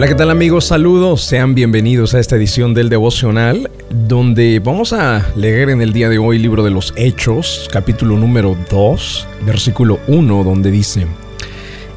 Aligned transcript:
Hola, 0.00 0.08
¿qué 0.08 0.14
tal 0.14 0.30
amigos? 0.30 0.64
Saludos, 0.64 1.20
sean 1.20 1.54
bienvenidos 1.54 2.14
a 2.14 2.20
esta 2.20 2.36
edición 2.36 2.72
del 2.72 2.88
devocional 2.88 3.70
donde 3.90 4.58
vamos 4.58 4.94
a 4.94 5.30
leer 5.36 5.68
en 5.68 5.82
el 5.82 5.92
día 5.92 6.08
de 6.08 6.16
hoy 6.16 6.36
el 6.36 6.42
libro 6.42 6.62
de 6.62 6.70
los 6.70 6.94
Hechos, 6.96 7.68
capítulo 7.70 8.16
número 8.16 8.56
2, 8.70 9.28
versículo 9.44 10.00
1, 10.08 10.42
donde 10.42 10.70
dice, 10.70 11.06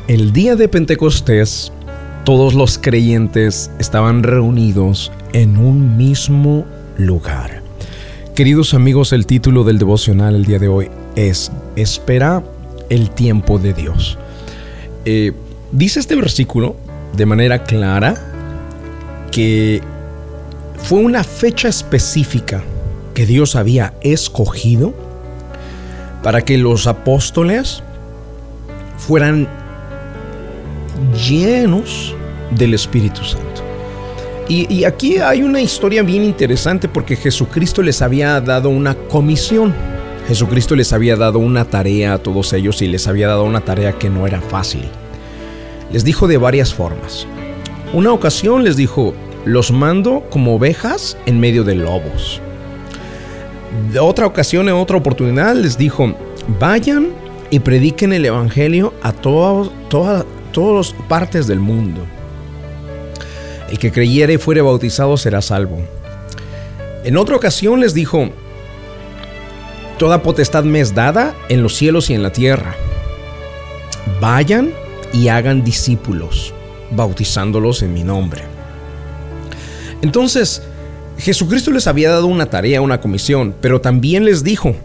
el 0.10 0.34
día 0.34 0.58
de 0.58 0.68
Pentecostés 0.68 1.72
todos 2.26 2.54
los 2.56 2.78
creyentes 2.78 3.72
estaban 3.80 4.22
reunidos 4.22 5.10
en 5.32 5.56
un 5.56 5.96
mismo 5.96 6.66
lugar. 6.98 7.62
Queridos 8.36 8.74
amigos, 8.74 9.14
el 9.14 9.26
título 9.26 9.64
del 9.64 9.80
devocional 9.80 10.36
el 10.36 10.44
día 10.44 10.60
de 10.60 10.68
hoy 10.68 10.90
es 11.16 11.54
Espera 11.78 12.44
el 12.90 13.12
tiempo 13.12 13.60
de 13.60 13.72
Dios. 13.72 14.18
Eh, 15.06 15.32
dice 15.72 16.02
este 16.02 16.18
versículo 16.18 16.76
de 17.14 17.26
manera 17.26 17.64
clara 17.64 18.16
que 19.32 19.82
fue 20.78 21.00
una 21.00 21.24
fecha 21.24 21.68
específica 21.68 22.64
que 23.14 23.26
Dios 23.26 23.56
había 23.56 23.94
escogido 24.02 24.94
para 26.22 26.42
que 26.42 26.58
los 26.58 26.88
apóstoles 26.88 27.84
fueran 28.98 29.48
llenos 31.28 32.16
del 32.52 32.74
Espíritu 32.74 33.24
Santo. 33.24 33.62
Y, 34.50 34.84
aquí 34.84 35.18
hay 35.18 35.42
una 35.42 35.62
historia 35.62 36.04
bien 36.04 36.24
interesante 36.24 36.88
porque 36.88 37.16
Jesucristo 37.16 37.82
les 37.82 38.02
había 38.02 38.40
dado 38.42 38.70
una 38.70 38.94
comisión. 38.94 39.74
Jesucristo 40.28 40.76
les 40.76 40.94
había 40.94 41.16
dado 41.16 41.40
una 41.40 41.66
tarea 41.66 42.14
a 42.14 42.18
todos 42.18 42.54
ellos 42.54 42.82
y 42.82 42.88
les 42.88 43.08
había 43.08 43.30
dado 43.30 43.46
una 43.46 43.62
tarea 43.62 43.94
que 43.94 44.10
no 44.10 44.28
era 44.28 44.42
fácil. 44.42 44.84
Les 45.94 46.04
dijo 46.04 46.28
de 46.28 46.38
varias 46.38 46.74
formas. 46.74 47.26
Una 47.94 48.12
ocasión 48.12 48.64
les 48.64 48.76
dijo, 48.76 49.14
los 49.46 49.72
mando 49.72 50.24
como 50.30 50.56
ovejas 50.56 51.16
en 51.26 51.40
medio 51.40 51.64
de 51.64 51.76
lobos. 51.76 52.42
De 53.92 54.00
otra 54.00 54.26
ocasión, 54.26 54.68
en 54.68 54.76
otra 54.76 54.98
oportunidad, 54.98 55.56
les 55.56 55.78
dijo, 55.78 56.16
vayan 56.60 57.10
y 57.52 57.60
prediquen 57.60 58.12
el 58.12 58.26
Evangelio 58.26 58.94
a 59.04 59.14
todas, 59.14 59.70
todas 60.52 60.94
partes 61.08 61.48
del 61.48 61.60
mundo. 61.60 62.02
El 63.70 63.78
que 63.78 63.92
creyere 63.92 64.34
y 64.34 64.38
fuere 64.38 64.62
bautizado 64.62 65.16
será 65.16 65.42
salvo. 65.42 65.80
En 67.04 67.18
otra 67.18 67.36
ocasión 67.36 67.80
les 67.80 67.94
dijo, 67.94 68.30
Toda 69.98 70.24
potestad 70.24 70.64
me 70.64 70.80
es 70.80 70.96
dada 70.96 71.36
en 71.50 71.62
los 71.62 71.76
cielos 71.76 72.10
y 72.10 72.16
en 72.16 72.24
la 72.24 72.32
tierra. 72.32 72.76
Vayan 74.20 74.74
y 75.14 75.30
hagan 75.30 75.64
discípulos, 75.64 76.54
bautizándolos 76.92 77.84
en 77.84 77.94
mi 77.94 78.04
nombre. 78.04 78.42
Entonces, 80.02 80.64
Jesucristo 81.18 81.72
les 81.72 81.88
había 81.88 82.10
dado 82.10 82.28
una 82.28 82.48
tarea, 82.48 82.82
una 82.82 83.00
comisión, 83.00 83.56
pero 83.62 83.80
también 83.80 84.26
les 84.26 84.44
dijo, 84.44 84.76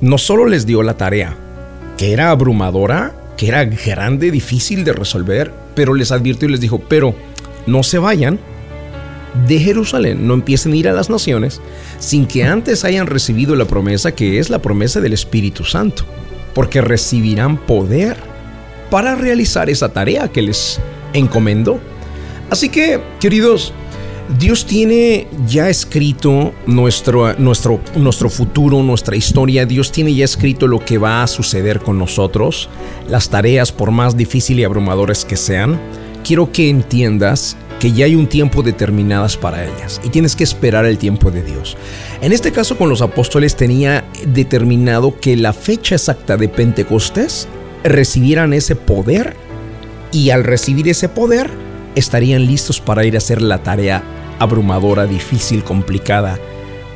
no 0.00 0.18
solo 0.18 0.46
les 0.46 0.66
dio 0.66 0.82
la 0.82 0.96
tarea, 0.96 1.36
que 1.96 2.12
era 2.12 2.30
abrumadora, 2.30 3.14
que 3.36 3.48
era 3.48 3.64
grande, 3.64 4.30
difícil 4.30 4.84
de 4.84 4.92
resolver, 4.92 5.52
pero 5.74 5.94
les 5.94 6.10
advirtió 6.10 6.48
y 6.48 6.52
les 6.52 6.60
dijo, 6.60 6.80
pero 6.80 7.14
no 7.66 7.82
se 7.82 7.98
vayan 7.98 8.40
de 9.46 9.58
Jerusalén, 9.58 10.26
no 10.26 10.34
empiecen 10.34 10.72
a 10.72 10.76
ir 10.76 10.88
a 10.88 10.92
las 10.92 11.10
naciones 11.10 11.60
sin 11.98 12.26
que 12.26 12.44
antes 12.44 12.84
hayan 12.84 13.06
recibido 13.06 13.54
la 13.54 13.66
promesa 13.66 14.12
que 14.12 14.38
es 14.38 14.48
la 14.48 14.60
promesa 14.60 15.00
del 15.00 15.12
Espíritu 15.12 15.64
Santo, 15.64 16.04
porque 16.54 16.80
recibirán 16.80 17.58
poder 17.58 18.16
para 18.90 19.14
realizar 19.14 19.70
esa 19.70 19.88
tarea 19.88 20.28
que 20.28 20.42
les 20.42 20.80
encomendó. 21.12 21.80
Así 22.50 22.68
que, 22.68 23.00
queridos, 23.20 23.72
Dios 24.38 24.66
tiene 24.66 25.28
ya 25.46 25.68
escrito 25.68 26.52
nuestro, 26.66 27.34
nuestro, 27.38 27.80
nuestro 27.94 28.28
futuro, 28.28 28.82
nuestra 28.82 29.16
historia. 29.16 29.66
Dios 29.66 29.92
tiene 29.92 30.14
ya 30.14 30.24
escrito 30.24 30.66
lo 30.66 30.84
que 30.84 30.98
va 30.98 31.22
a 31.22 31.26
suceder 31.26 31.80
con 31.80 31.98
nosotros, 31.98 32.68
las 33.08 33.28
tareas, 33.28 33.70
por 33.70 33.92
más 33.92 34.16
difíciles 34.16 34.62
y 34.62 34.64
abrumadoras 34.64 35.24
que 35.24 35.36
sean. 35.36 35.80
Quiero 36.24 36.50
que 36.50 36.68
entiendas 36.68 37.56
que 37.78 37.92
ya 37.92 38.06
hay 38.06 38.14
un 38.14 38.26
tiempo 38.26 38.62
determinadas 38.62 39.36
para 39.36 39.64
ellas 39.64 40.00
y 40.02 40.08
tienes 40.08 40.34
que 40.34 40.44
esperar 40.44 40.86
el 40.86 40.98
tiempo 40.98 41.30
de 41.30 41.42
Dios. 41.42 41.76
En 42.20 42.32
este 42.32 42.50
caso 42.50 42.76
con 42.76 42.88
los 42.88 43.02
apóstoles 43.02 43.54
tenía 43.54 44.04
determinado 44.26 45.18
que 45.20 45.36
la 45.36 45.52
fecha 45.52 45.94
exacta 45.94 46.36
de 46.36 46.48
Pentecostés 46.48 47.46
recibieran 47.88 48.52
ese 48.52 48.76
poder 48.76 49.36
y 50.12 50.30
al 50.30 50.44
recibir 50.44 50.88
ese 50.88 51.08
poder 51.08 51.50
estarían 51.94 52.46
listos 52.46 52.80
para 52.80 53.04
ir 53.04 53.14
a 53.14 53.18
hacer 53.18 53.42
la 53.42 53.62
tarea 53.62 54.02
abrumadora, 54.38 55.06
difícil, 55.06 55.64
complicada, 55.64 56.38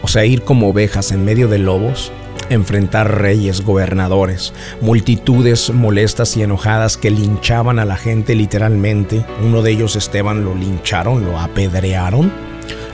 o 0.02 0.08
sea, 0.08 0.24
ir 0.24 0.42
como 0.42 0.68
ovejas 0.68 1.12
en 1.12 1.24
medio 1.24 1.48
de 1.48 1.58
lobos, 1.58 2.12
enfrentar 2.48 3.20
reyes, 3.20 3.62
gobernadores, 3.62 4.52
multitudes 4.80 5.70
molestas 5.70 6.36
y 6.36 6.42
enojadas 6.42 6.96
que 6.96 7.10
linchaban 7.10 7.78
a 7.78 7.84
la 7.84 7.96
gente 7.96 8.34
literalmente. 8.34 9.24
Uno 9.42 9.62
de 9.62 9.72
ellos, 9.72 9.96
Esteban, 9.96 10.44
lo 10.44 10.54
lincharon, 10.54 11.24
lo 11.24 11.38
apedrearon, 11.38 12.32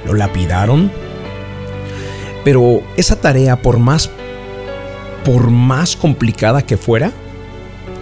lo 0.04 0.14
lapidaron. 0.14 0.90
Pero 2.44 2.82
esa 2.96 3.16
tarea, 3.16 3.56
por 3.62 3.78
más, 3.78 4.10
por 5.24 5.50
más 5.50 5.96
complicada 5.96 6.62
que 6.62 6.76
fuera, 6.76 7.12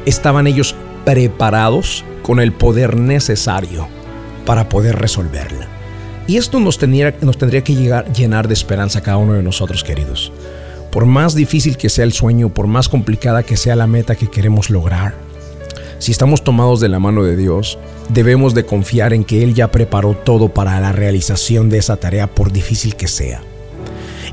estaban 0.06 0.47
ellos 0.47 0.75
preparados 1.04 2.04
con 2.22 2.41
el 2.41 2.53
poder 2.53 2.97
necesario 2.97 3.87
para 4.47 4.69
poder 4.69 4.97
resolverla. 4.97 5.69
Y 6.26 6.37
esto 6.38 6.59
nos 6.59 6.78
tendría, 6.78 7.15
nos 7.20 7.37
tendría 7.37 7.62
que 7.62 7.75
llegar, 7.75 8.10
llenar 8.12 8.48
de 8.48 8.54
esperanza 8.54 9.00
a 9.00 9.03
cada 9.03 9.19
uno 9.19 9.34
de 9.34 9.42
nosotros, 9.42 9.84
queridos. 9.84 10.32
Por 10.91 11.04
más 11.06 11.34
difícil 11.34 11.76
que 11.76 11.91
sea 11.91 12.04
el 12.04 12.12
sueño, 12.12 12.48
por 12.48 12.66
más 12.66 12.88
complicada 12.88 13.42
que 13.42 13.56
sea 13.56 13.76
la 13.76 13.87
meta 13.87 14.15
que 14.15 14.31
queremos 14.31 14.70
lograr, 14.70 15.15
si 15.98 16.12
estamos 16.12 16.44
tomados 16.44 16.81
de 16.81 16.88
la 16.88 16.98
mano 16.98 17.22
de 17.22 17.36
Dios, 17.36 17.78
debemos 18.10 18.54
de 18.54 18.66
confiar 18.66 19.12
en 19.12 19.25
que 19.25 19.42
Él 19.42 19.54
ya 19.54 19.71
preparó 19.71 20.15
todo 20.15 20.48
para 20.48 20.78
la 20.81 20.92
realización 20.92 21.71
de 21.71 21.78
esa 21.78 21.97
tarea 21.97 22.26
por 22.26 22.53
difícil 22.53 22.97
que 22.97 23.09
sea. 23.09 23.41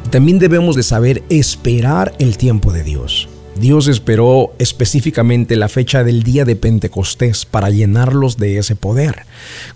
Y 0.06 0.10
también 0.10 0.40
debemos 0.40 0.76
de 0.76 0.84
saber 0.84 1.24
esperar 1.30 2.14
el 2.20 2.38
tiempo 2.38 2.74
de 2.74 2.84
Dios. 2.84 3.30
Dios 3.62 3.88
esperó 3.88 4.56
específicamente 4.58 5.56
la 5.56 5.70
fecha 5.70 6.04
del 6.04 6.24
día 6.24 6.46
de 6.46 6.56
Pentecostés 6.56 7.46
para 7.46 7.70
llenarlos 7.70 8.38
de 8.38 8.58
ese 8.58 8.76
poder. 8.76 9.28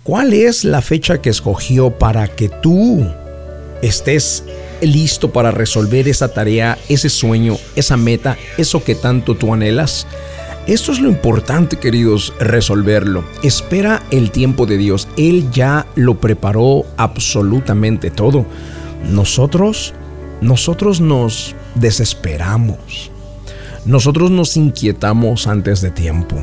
¿Cuál 0.01 0.33
es 0.33 0.63
la 0.63 0.81
fecha 0.81 1.21
que 1.21 1.29
escogió 1.29 1.91
para 1.91 2.27
que 2.27 2.49
tú 2.49 3.05
estés 3.83 4.43
listo 4.81 5.31
para 5.31 5.51
resolver 5.51 6.07
esa 6.07 6.33
tarea, 6.33 6.79
ese 6.89 7.09
sueño, 7.09 7.57
esa 7.75 7.95
meta, 7.95 8.39
eso 8.57 8.83
que 8.83 8.95
tanto 8.95 9.35
tú 9.35 9.53
anhelas? 9.53 10.07
Esto 10.65 10.91
es 10.91 10.99
lo 10.99 11.07
importante, 11.07 11.77
queridos, 11.77 12.33
resolverlo. 12.39 13.23
Espera 13.43 14.01
el 14.09 14.31
tiempo 14.31 14.65
de 14.65 14.77
Dios. 14.77 15.07
Él 15.15 15.51
ya 15.51 15.85
lo 15.93 16.19
preparó 16.19 16.87
absolutamente 16.97 18.09
todo. 18.09 18.47
Nosotros, 19.11 19.93
nosotros 20.41 21.01
nos 21.01 21.53
desesperamos 21.75 23.11
nosotros 23.85 24.31
nos 24.31 24.57
inquietamos 24.57 25.45
antes 25.45 25.81
de 25.81 25.91
tiempo 25.91 26.37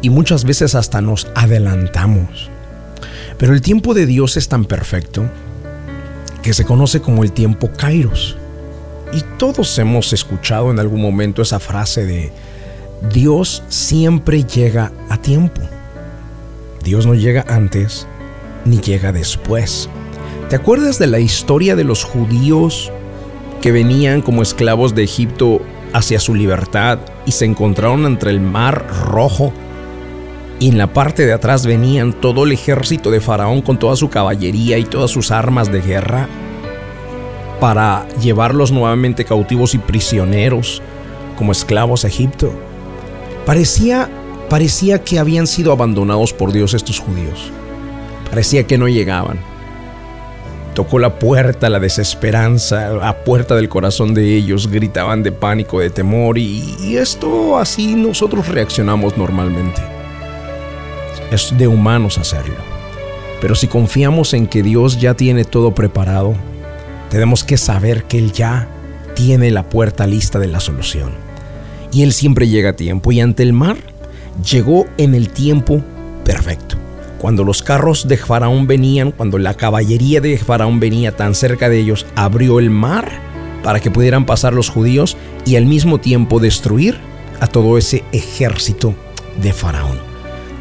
y 0.00 0.08
muchas 0.08 0.44
veces 0.44 0.74
hasta 0.74 1.02
nos 1.02 1.26
adelantamos. 1.34 2.50
Pero 3.36 3.52
el 3.52 3.60
tiempo 3.60 3.92
de 3.94 4.06
Dios 4.06 4.36
es 4.36 4.48
tan 4.48 4.64
perfecto 4.64 5.26
que 6.42 6.54
se 6.54 6.64
conoce 6.64 7.00
como 7.00 7.22
el 7.22 7.32
tiempo 7.32 7.70
Kairos. 7.76 8.36
Y 9.12 9.22
todos 9.38 9.78
hemos 9.78 10.12
escuchado 10.12 10.70
en 10.70 10.78
algún 10.78 11.02
momento 11.02 11.42
esa 11.42 11.60
frase 11.60 12.06
de 12.06 12.32
Dios 13.12 13.62
siempre 13.68 14.44
llega 14.44 14.92
a 15.08 15.20
tiempo. 15.20 15.60
Dios 16.82 17.06
no 17.06 17.14
llega 17.14 17.44
antes 17.48 18.06
ni 18.64 18.78
llega 18.78 19.12
después. 19.12 19.88
¿Te 20.48 20.56
acuerdas 20.56 20.98
de 20.98 21.06
la 21.06 21.20
historia 21.20 21.76
de 21.76 21.84
los 21.84 22.04
judíos 22.04 22.90
que 23.60 23.72
venían 23.72 24.22
como 24.22 24.42
esclavos 24.42 24.94
de 24.94 25.04
Egipto 25.04 25.60
hacia 25.92 26.20
su 26.20 26.34
libertad 26.34 26.98
y 27.26 27.32
se 27.32 27.44
encontraron 27.44 28.06
entre 28.06 28.30
el 28.30 28.40
mar 28.40 28.86
rojo 29.04 29.52
y 30.60 30.68
en 30.68 30.78
la 30.78 30.92
parte 30.92 31.24
de 31.24 31.32
atrás 31.32 31.66
venían 31.66 32.12
todo 32.12 32.44
el 32.44 32.52
ejército 32.52 33.10
de 33.10 33.20
Faraón 33.20 33.62
con 33.62 33.78
toda 33.78 33.96
su 33.96 34.10
caballería 34.10 34.78
y 34.78 34.84
todas 34.84 35.10
sus 35.10 35.30
armas 35.30 35.70
de 35.70 35.80
guerra 35.80 36.28
para 37.60 38.06
llevarlos 38.20 38.72
nuevamente 38.72 39.24
cautivos 39.24 39.74
y 39.74 39.78
prisioneros 39.78 40.82
como 41.36 41.52
esclavos 41.52 42.04
a 42.04 42.08
Egipto. 42.08 42.52
Parecía, 43.46 44.08
parecía 44.48 45.02
que 45.02 45.18
habían 45.18 45.46
sido 45.46 45.72
abandonados 45.72 46.32
por 46.32 46.52
Dios 46.52 46.74
estos 46.74 46.98
judíos. 46.98 47.50
Parecía 48.30 48.66
que 48.66 48.78
no 48.78 48.88
llegaban 48.88 49.38
tocó 50.78 51.00
la 51.00 51.18
puerta, 51.18 51.68
la 51.68 51.80
desesperanza, 51.80 52.90
la 52.90 53.24
puerta 53.24 53.56
del 53.56 53.68
corazón 53.68 54.14
de 54.14 54.36
ellos, 54.36 54.70
gritaban 54.70 55.24
de 55.24 55.32
pánico, 55.32 55.80
de 55.80 55.90
temor 55.90 56.38
y, 56.38 56.96
esto 56.96 57.58
así 57.58 57.96
nosotros 57.96 58.46
reaccionamos 58.46 59.18
normalmente. 59.18 59.82
Es 61.32 61.52
de 61.58 61.66
humanos 61.66 62.16
hacerlo. 62.16 62.54
Pero 63.40 63.56
si 63.56 63.66
confiamos 63.66 64.34
en 64.34 64.46
que 64.46 64.62
Dios 64.62 65.00
ya 65.00 65.14
tiene 65.14 65.44
todo 65.44 65.74
preparado, 65.74 66.36
tenemos 67.10 67.42
que 67.42 67.56
saber 67.56 68.04
que 68.04 68.18
Él 68.18 68.30
ya 68.30 68.68
tiene 69.16 69.50
la 69.50 69.68
puerta 69.68 70.06
lista 70.06 70.38
de 70.38 70.46
la 70.46 70.60
solución. 70.60 71.10
Y 71.90 72.04
Él 72.04 72.12
siempre 72.12 72.46
llega 72.46 72.70
a 72.70 72.76
tiempo. 72.76 73.10
Y 73.10 73.20
ante 73.20 73.42
el 73.42 73.52
mar, 73.52 73.78
llegó 74.48 74.86
en 74.96 75.16
el 75.16 75.30
tiempo 75.30 75.82
perfecto. 76.24 76.76
Cuando 77.18 77.42
los 77.42 77.62
carros 77.62 78.06
de 78.06 78.16
Faraón 78.16 78.68
venían, 78.68 79.10
cuando 79.10 79.38
la 79.38 79.54
caballería 79.54 80.20
de 80.20 80.38
Faraón 80.38 80.78
venía 80.78 81.16
tan 81.16 81.34
cerca 81.34 81.68
de 81.68 81.80
ellos, 81.80 82.06
abrió 82.14 82.60
el 82.60 82.70
mar 82.70 83.10
para 83.64 83.80
que 83.80 83.90
pudieran 83.90 84.24
pasar 84.24 84.54
los 84.54 84.68
judíos 84.68 85.16
y 85.44 85.56
al 85.56 85.66
mismo 85.66 85.98
tiempo 85.98 86.38
destruir 86.38 86.96
a 87.40 87.48
todo 87.48 87.76
ese 87.76 88.04
ejército 88.12 88.94
de 89.42 89.52
Faraón. 89.52 89.98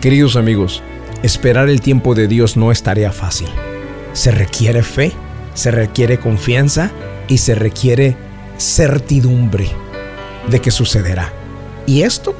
Queridos 0.01 0.35
amigos, 0.35 0.81
esperar 1.21 1.69
el 1.69 1.79
tiempo 1.79 2.15
de 2.15 2.27
Dios 2.27 2.57
no 2.57 2.71
es 2.71 2.81
tarea 2.81 3.11
fácil. 3.11 3.49
Se 4.13 4.31
requiere 4.31 4.81
fe, 4.81 5.11
se 5.53 5.69
requiere 5.69 6.19
confianza 6.19 6.89
y 7.27 7.37
se 7.37 7.53
requiere 7.53 8.17
certidumbre 8.57 9.69
de 10.49 10.59
que 10.59 10.71
sucederá. 10.71 11.31
Y 11.85 12.01
esto, 12.01 12.33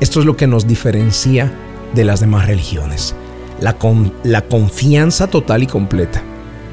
esto 0.00 0.18
es 0.18 0.26
lo 0.26 0.36
que 0.36 0.48
nos 0.48 0.66
diferencia 0.66 1.52
de 1.94 2.02
las 2.02 2.18
demás 2.18 2.48
religiones 2.48 3.14
la, 3.60 3.76
la 4.24 4.42
confianza 4.42 5.26
total 5.28 5.62
y 5.62 5.66
completa, 5.66 6.22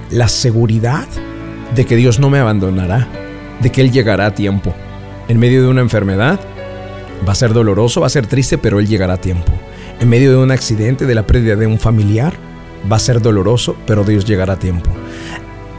la 0.09 0.27
seguridad 0.27 1.07
de 1.75 1.85
que 1.85 1.95
Dios 1.95 2.19
no 2.19 2.29
me 2.29 2.39
abandonará, 2.39 3.07
de 3.61 3.71
que 3.71 3.81
Él 3.81 3.91
llegará 3.91 4.27
a 4.27 4.35
tiempo. 4.35 4.73
En 5.27 5.37
medio 5.37 5.61
de 5.61 5.67
una 5.67 5.81
enfermedad, 5.81 6.39
va 7.27 7.33
a 7.33 7.35
ser 7.35 7.53
doloroso, 7.53 8.01
va 8.01 8.07
a 8.07 8.11
ser 8.11 8.27
triste, 8.27 8.57
pero 8.57 8.79
Él 8.79 8.87
llegará 8.87 9.13
a 9.13 9.21
tiempo. 9.21 9.51
En 9.99 10.09
medio 10.09 10.31
de 10.31 10.37
un 10.37 10.51
accidente, 10.51 11.05
de 11.05 11.15
la 11.15 11.27
pérdida 11.27 11.55
de 11.55 11.67
un 11.67 11.79
familiar, 11.79 12.33
va 12.89 12.95
a 12.95 12.99
ser 12.99 13.21
doloroso, 13.21 13.75
pero 13.85 14.03
Dios 14.03 14.25
llegará 14.25 14.53
a 14.53 14.59
tiempo. 14.59 14.89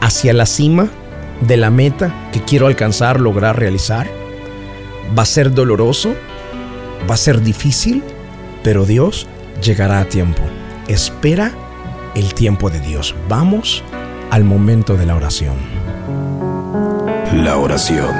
Hacia 0.01 0.33
la 0.33 0.45
cima 0.45 0.89
de 1.41 1.57
la 1.57 1.71
meta 1.71 2.29
que 2.31 2.41
quiero 2.41 2.67
alcanzar, 2.67 3.19
lograr, 3.19 3.57
realizar, 3.57 4.07
va 5.17 5.23
a 5.23 5.25
ser 5.25 5.53
doloroso, 5.53 6.13
va 7.09 7.15
a 7.15 7.17
ser 7.17 7.41
difícil, 7.41 8.03
pero 8.61 8.85
Dios 8.85 9.25
llegará 9.61 10.01
a 10.01 10.05
tiempo 10.05 10.43
espera 10.89 11.53
el 12.15 12.33
tiempo 12.33 12.69
de 12.71 12.79
Dios. 12.79 13.15
Vamos 13.29 13.83
al 14.31 14.43
momento 14.43 14.97
de 14.97 15.05
la 15.05 15.15
oración. 15.15 15.55
La 17.33 17.57
oración 17.57 18.15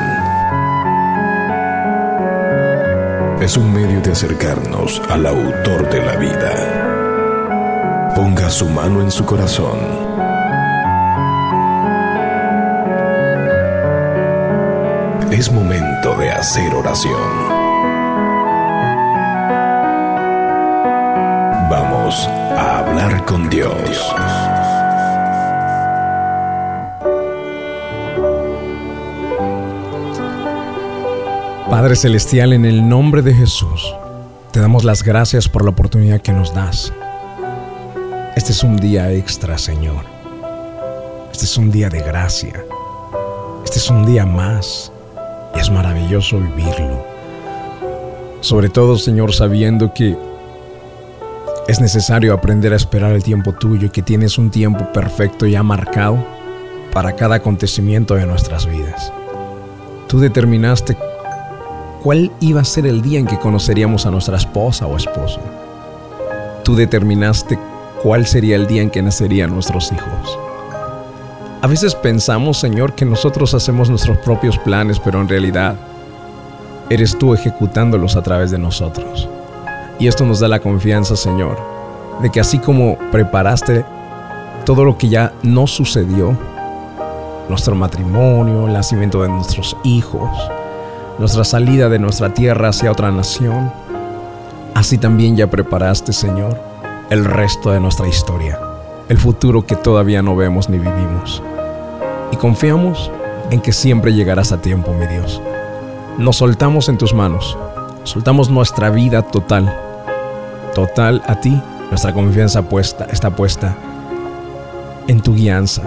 es 3.41 3.57
un 3.57 3.73
medio 3.73 3.99
de 4.01 4.11
acercarnos 4.11 5.01
al 5.09 5.25
autor 5.25 5.89
de 5.89 6.05
la 6.05 6.15
vida. 6.17 8.11
Ponga 8.15 8.51
su 8.51 8.69
mano 8.69 9.01
en 9.01 9.09
su 9.09 9.25
corazón. 9.25 9.79
Es 15.31 15.51
momento 15.51 16.15
de 16.17 16.29
hacer 16.29 16.71
oración. 16.75 17.17
Vamos 21.69 22.29
con 23.25 23.49
Dios. 23.49 23.73
Padre 31.69 31.95
Celestial, 31.95 32.51
en 32.51 32.65
el 32.65 32.89
nombre 32.89 33.21
de 33.21 33.33
Jesús, 33.33 33.95
te 34.51 34.59
damos 34.59 34.83
las 34.83 35.03
gracias 35.03 35.47
por 35.47 35.63
la 35.63 35.69
oportunidad 35.69 36.19
que 36.19 36.33
nos 36.33 36.53
das. 36.53 36.91
Este 38.35 38.51
es 38.51 38.63
un 38.63 38.75
día 38.75 39.11
extra, 39.13 39.57
Señor. 39.57 40.03
Este 41.31 41.45
es 41.45 41.57
un 41.57 41.71
día 41.71 41.89
de 41.89 42.01
gracia. 42.01 42.65
Este 43.63 43.77
es 43.77 43.89
un 43.89 44.05
día 44.05 44.25
más. 44.25 44.91
Y 45.55 45.59
es 45.59 45.71
maravilloso 45.71 46.37
vivirlo. 46.37 47.05
Sobre 48.41 48.67
todo, 48.67 48.97
Señor, 48.97 49.33
sabiendo 49.33 49.93
que 49.93 50.17
es 51.69 51.79
necesario 51.79 52.33
aprender 52.33 52.73
a 52.73 52.77
esperar 52.77 53.11
el 53.11 53.21
tiempo 53.21 53.53
tuyo 53.53 53.85
y 53.85 53.89
que 53.91 54.01
tienes 54.01 54.39
un 54.39 54.49
tiempo 54.49 54.91
perfecto 54.91 55.45
ya 55.45 55.61
marcado 55.61 56.17
para 56.91 57.15
cada 57.15 57.35
acontecimiento 57.35 58.15
de 58.15 58.25
nuestras 58.25 58.65
vidas. 58.65 59.13
Tú 60.07 60.19
determinaste 60.19 60.97
cuál 62.01 62.31
iba 62.39 62.61
a 62.61 62.65
ser 62.65 62.87
el 62.87 63.03
día 63.03 63.19
en 63.19 63.27
que 63.27 63.37
conoceríamos 63.37 64.07
a 64.07 64.09
nuestra 64.09 64.37
esposa 64.37 64.87
o 64.87 64.97
esposo. 64.97 65.39
Tú 66.63 66.75
determinaste 66.75 67.59
cuál 68.01 68.25
sería 68.25 68.55
el 68.55 68.65
día 68.65 68.81
en 68.81 68.89
que 68.89 69.03
nacerían 69.03 69.51
nuestros 69.51 69.91
hijos. 69.91 70.39
A 71.61 71.67
veces 71.67 71.93
pensamos, 71.93 72.57
Señor, 72.57 72.95
que 72.95 73.05
nosotros 73.05 73.53
hacemos 73.53 73.91
nuestros 73.91 74.17
propios 74.17 74.57
planes, 74.57 74.99
pero 74.99 75.21
en 75.21 75.29
realidad 75.29 75.75
eres 76.89 77.15
tú 77.15 77.35
ejecutándolos 77.35 78.15
a 78.15 78.23
través 78.23 78.49
de 78.49 78.57
nosotros. 78.57 79.29
Y 79.99 80.07
esto 80.07 80.25
nos 80.25 80.39
da 80.39 80.47
la 80.47 80.61
confianza, 80.61 81.17
Señor, 81.17 81.57
de 82.21 82.29
que 82.29 82.39
así 82.39 82.57
como 82.57 82.97
preparaste 83.11 83.83
todo 84.65 84.85
lo 84.85 84.97
que 84.97 85.09
ya 85.09 85.33
no 85.43 85.67
sucedió, 85.67 86.37
nuestro 87.49 87.75
matrimonio, 87.75 88.67
el 88.67 88.73
nacimiento 88.73 89.21
de 89.23 89.29
nuestros 89.29 89.75
hijos, 89.83 90.29
nuestra 91.17 91.43
salida 91.43 91.89
de 91.89 91.99
nuestra 91.99 92.33
tierra 92.33 92.69
hacia 92.69 92.91
otra 92.91 93.11
nación, 93.11 93.73
así 94.73 94.97
también 94.97 95.35
ya 95.35 95.47
preparaste, 95.47 96.13
Señor, 96.13 96.57
el 97.09 97.25
resto 97.25 97.71
de 97.71 97.81
nuestra 97.81 98.07
historia, 98.07 98.57
el 99.09 99.17
futuro 99.17 99.65
que 99.65 99.75
todavía 99.75 100.21
no 100.21 100.33
vemos 100.33 100.69
ni 100.69 100.77
vivimos. 100.77 101.43
Y 102.31 102.37
confiamos 102.37 103.11
en 103.51 103.59
que 103.59 103.73
siempre 103.73 104.13
llegarás 104.13 104.53
a 104.53 104.61
tiempo, 104.61 104.93
mi 104.93 105.07
Dios. 105.07 105.41
Nos 106.17 106.37
soltamos 106.37 106.87
en 106.87 106.97
tus 106.97 107.13
manos, 107.13 107.57
soltamos 108.03 108.49
nuestra 108.49 108.91
vida 108.91 109.23
total 109.23 109.88
total 110.73 111.21
a 111.27 111.39
ti. 111.39 111.61
Nuestra 111.89 112.13
confianza 112.13 112.63
puesta, 112.63 113.05
está 113.11 113.35
puesta 113.35 113.75
en 115.07 115.21
tu 115.21 115.33
guianza 115.33 115.81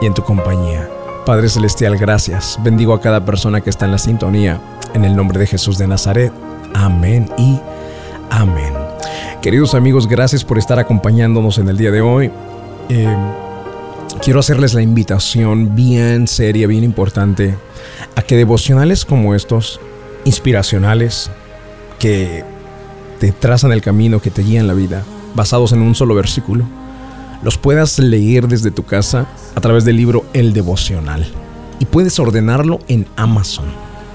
y 0.00 0.06
en 0.06 0.14
tu 0.14 0.22
compañía. 0.22 0.88
Padre 1.24 1.48
Celestial, 1.48 1.98
gracias. 1.98 2.58
Bendigo 2.62 2.94
a 2.94 3.00
cada 3.00 3.24
persona 3.24 3.60
que 3.60 3.70
está 3.70 3.84
en 3.86 3.90
la 3.90 3.98
sintonía. 3.98 4.60
En 4.94 5.04
el 5.04 5.16
nombre 5.16 5.40
de 5.40 5.46
Jesús 5.46 5.78
de 5.78 5.88
Nazaret. 5.88 6.32
Amén 6.72 7.28
y 7.36 7.58
amén. 8.30 8.72
Queridos 9.42 9.74
amigos, 9.74 10.06
gracias 10.06 10.44
por 10.44 10.58
estar 10.58 10.78
acompañándonos 10.78 11.58
en 11.58 11.68
el 11.68 11.76
día 11.76 11.90
de 11.90 12.00
hoy. 12.00 12.30
Eh, 12.88 13.16
quiero 14.22 14.40
hacerles 14.40 14.74
la 14.74 14.82
invitación 14.82 15.74
bien 15.74 16.28
seria, 16.28 16.66
bien 16.66 16.84
importante, 16.84 17.56
a 18.14 18.22
que 18.22 18.36
devocionales 18.36 19.04
como 19.04 19.34
estos, 19.34 19.80
inspiracionales, 20.24 21.30
que 21.98 22.44
te 23.18 23.32
trazan 23.32 23.72
el 23.72 23.80
camino 23.80 24.20
que 24.20 24.30
te 24.30 24.42
guía 24.42 24.60
en 24.60 24.66
la 24.66 24.74
vida, 24.74 25.02
basados 25.34 25.72
en 25.72 25.80
un 25.80 25.94
solo 25.94 26.14
versículo, 26.14 26.64
los 27.42 27.58
puedas 27.58 27.98
leer 27.98 28.48
desde 28.48 28.70
tu 28.70 28.84
casa 28.84 29.26
a 29.54 29.60
través 29.60 29.84
del 29.84 29.96
libro 29.96 30.24
El 30.32 30.52
Devocional. 30.52 31.26
Y 31.78 31.84
puedes 31.84 32.18
ordenarlo 32.18 32.80
en 32.88 33.06
Amazon. 33.16 33.66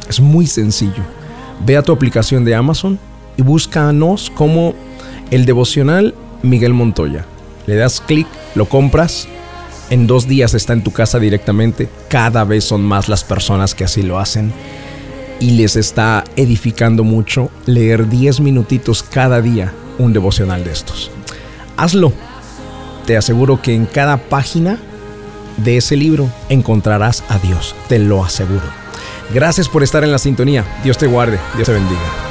Es 0.10 0.20
muy 0.20 0.48
sencillo. 0.48 1.04
Ve 1.66 1.78
a 1.78 1.84
tu 1.84 1.92
aplicación 1.92 2.44
de 2.44 2.56
Amazon 2.56 3.00
y 3.38 3.44
búscanos 3.44 4.32
como 4.32 4.74
El 5.30 5.46
Devocional 5.46 6.16
Miguel 6.42 6.74
Montoya. 6.74 7.26
Le 7.68 7.76
das 7.76 8.02
clic, 8.02 8.28
lo 8.56 8.68
compras. 8.68 9.28
En 9.92 10.08
dos 10.08 10.28
días 10.28 10.54
está 10.54 10.74
en 10.74 10.84
tu 10.84 10.92
casa 10.92 11.20
directamente. 11.20 11.88
Cada 12.10 12.44
vez 12.44 12.64
son 12.64 12.84
más 12.84 13.08
las 13.08 13.24
personas 13.24 13.76
que 13.76 13.84
así 13.84 14.02
lo 14.02 14.20
hacen 14.20 14.52
y 15.42 15.52
les 15.52 15.76
está 15.76 16.24
edificando 16.36 17.04
mucho 17.04 17.50
leer 17.66 18.08
10 18.08 18.40
minutitos 18.40 19.04
cada 19.04 19.42
día 19.42 19.74
un 19.98 20.14
devocional 20.14 20.64
de 20.64 20.72
estos. 20.72 21.12
Hazlo. 21.76 22.14
Te 23.06 23.18
aseguro 23.18 23.62
que 23.62 23.74
en 23.74 23.88
cada 23.88 24.18
página 24.18 24.78
de 25.58 25.78
ese 25.78 25.98
libro 25.98 26.30
encontrarás 26.50 27.24
a 27.28 27.40
Dios. 27.40 27.76
Te 27.90 27.98
lo 27.98 28.24
aseguro. 28.24 28.62
Gracias 29.34 29.68
por 29.68 29.82
estar 29.82 30.04
en 30.04 30.12
la 30.12 30.20
sintonía. 30.20 30.64
Dios 30.84 30.98
te 30.98 31.08
guarde. 31.08 31.40
Dios 31.56 31.66
te 31.66 31.74
bendiga. 31.74 32.31